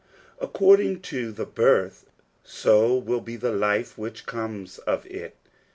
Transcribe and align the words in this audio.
According 0.39 1.01
to 1.01 1.31
the 1.31 1.45
birth, 1.45 2.07
so 2.43 2.95
will 2.97 3.21
be 3.21 3.35
the 3.35 3.51
life 3.51 3.99
which 3.99 4.25
comes 4.25 4.79
of 4.79 5.05
it. 5.05 5.35